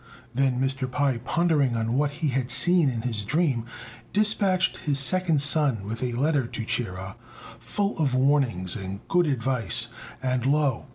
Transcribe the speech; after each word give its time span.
Then 0.33 0.59
Mr. 0.59 0.89
Pai, 0.89 1.19
pondering 1.23 1.75
on 1.75 1.93
what 1.93 2.09
he 2.09 2.29
had 2.29 2.49
seen 2.49 2.89
in 2.89 3.03
his 3.03 3.23
dream, 3.23 3.65
despatched 4.13 4.77
his 4.77 4.99
second 4.99 5.43
son 5.43 5.85
with 5.85 6.01
a 6.01 6.13
letter 6.13 6.47
to 6.47 6.65
Chia, 6.65 7.15
full 7.59 7.95
of 7.99 8.15
warnings 8.15 8.75
and 8.75 9.07
good 9.07 9.27
advice; 9.27 9.89
and 10.23 10.43
lo! 10.43 10.87